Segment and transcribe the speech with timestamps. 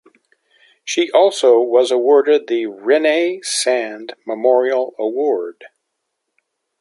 [0.83, 5.65] She also was awarded the "Rene Sand Memorial Award".